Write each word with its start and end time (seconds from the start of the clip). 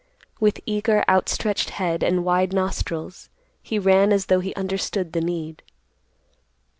With 0.39 0.61
eager, 0.65 1.03
outstretched 1.07 1.69
head, 1.69 2.01
and 2.01 2.25
wide 2.25 2.53
nostrils, 2.53 3.29
he 3.61 3.77
ran 3.77 4.11
as 4.11 4.25
though 4.25 4.39
he 4.39 4.51
understood 4.55 5.13
the 5.13 5.21
need. 5.21 5.61